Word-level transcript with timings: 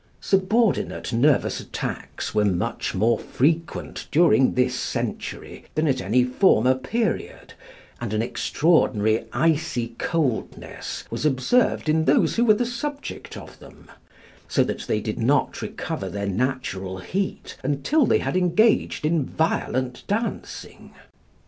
Subordinate 0.19 1.13
nervous 1.13 1.59
attacks 1.59 2.33
were 2.33 2.43
much 2.43 2.95
more 2.95 3.19
frequent 3.19 4.07
during 4.09 4.55
this 4.55 4.73
century 4.73 5.65
than 5.75 5.87
at 5.87 6.01
any 6.01 6.23
former 6.23 6.73
period, 6.73 7.53
and 7.99 8.11
an 8.11 8.23
extraordinary 8.23 9.25
icy 9.31 9.89
coldness 9.99 11.03
was 11.11 11.23
observed 11.23 11.87
in 11.87 12.05
those 12.05 12.35
who 12.35 12.43
were 12.45 12.55
the 12.55 12.65
subject 12.65 13.37
of 13.37 13.59
them; 13.59 13.91
so 14.47 14.63
that 14.63 14.87
they 14.87 15.01
did 15.01 15.19
not 15.19 15.61
recover 15.61 16.09
their 16.09 16.25
natural 16.25 16.97
heat 16.97 17.55
until 17.61 18.07
they 18.07 18.17
had 18.17 18.35
engaged 18.35 19.05
in 19.05 19.23
violent 19.23 20.03
dancing. 20.07 20.95